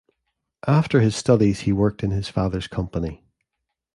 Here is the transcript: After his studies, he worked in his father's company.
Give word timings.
After 0.67 0.99
his 0.99 1.15
studies, 1.15 1.59
he 1.59 1.71
worked 1.71 2.01
in 2.01 2.09
his 2.09 2.27
father's 2.27 2.67
company. 2.67 3.23